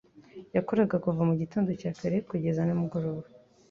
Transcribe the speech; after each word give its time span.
yakoraga 0.55 0.95
kuva 1.03 1.21
mu 1.29 1.35
gitondo 1.41 1.69
cya 1.81 1.91
kare 1.99 2.17
kugeza 2.29 2.61
nimugoroba 2.63 3.23